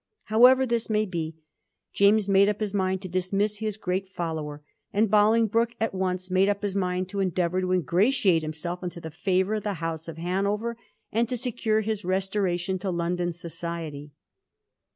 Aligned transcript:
However 0.23 0.65
this 0.65 0.89
may 0.89 1.05
be, 1.05 1.35
James 1.93 2.27
made 2.27 2.49
up 2.49 2.59
his 2.59 2.73
mind 2.73 3.03
to 3.03 3.07
dismiss 3.07 3.59
his 3.59 3.77
great 3.77 4.09
follower, 4.09 4.63
and 4.91 5.11
Boling 5.11 5.45
broke 5.45 5.75
at 5.79 5.93
once 5.93 6.31
made 6.31 6.49
up 6.49 6.63
his 6.63 6.75
mind 6.75 7.07
to 7.09 7.19
endeavour 7.19 7.61
to 7.61 7.71
ingratiate 7.71 8.41
himself 8.41 8.81
into 8.81 8.99
the 8.99 9.11
favour 9.11 9.53
of 9.53 9.63
the 9.63 9.73
House 9.75 10.07
of 10.07 10.17
Hanover, 10.17 10.75
and 11.11 11.29
to 11.29 11.37
secure 11.37 11.81
his 11.81 12.03
restoration 12.03 12.79
to 12.79 12.89
London 12.89 13.31
society. 13.31 14.09